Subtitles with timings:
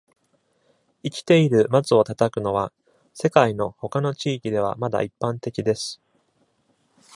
[1.03, 2.73] 生きているマツを叩くのは、
[3.13, 6.01] 世界の他の地域ではまだ一般的です。